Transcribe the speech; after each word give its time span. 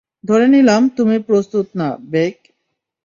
ধরে 0.23 0.45
নিলাম, 0.47 0.81
তুমি 0.97 1.17
প্রস্তুত 1.27 1.67
না, 1.75 1.89
বেক! 2.11 2.35